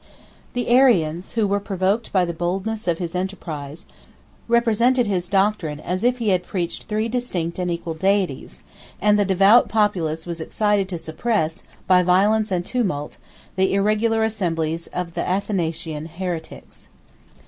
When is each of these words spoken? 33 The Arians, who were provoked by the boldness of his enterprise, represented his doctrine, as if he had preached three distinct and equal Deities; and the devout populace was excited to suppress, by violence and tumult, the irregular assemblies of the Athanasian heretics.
33 0.55 0.63
The 0.63 0.69
Arians, 0.75 1.31
who 1.33 1.45
were 1.45 1.59
provoked 1.59 2.11
by 2.11 2.25
the 2.25 2.33
boldness 2.33 2.87
of 2.87 2.97
his 2.97 3.13
enterprise, 3.13 3.85
represented 4.47 5.05
his 5.05 5.29
doctrine, 5.29 5.79
as 5.79 6.03
if 6.03 6.17
he 6.17 6.29
had 6.29 6.41
preached 6.43 6.85
three 6.85 7.07
distinct 7.07 7.59
and 7.59 7.69
equal 7.69 7.93
Deities; 7.93 8.61
and 8.99 9.19
the 9.19 9.25
devout 9.25 9.69
populace 9.69 10.25
was 10.25 10.41
excited 10.41 10.89
to 10.89 10.97
suppress, 10.97 11.61
by 11.85 12.01
violence 12.01 12.51
and 12.51 12.65
tumult, 12.65 13.17
the 13.55 13.75
irregular 13.75 14.23
assemblies 14.23 14.87
of 14.87 15.13
the 15.13 15.21
Athanasian 15.21 16.07
heretics. 16.07 16.87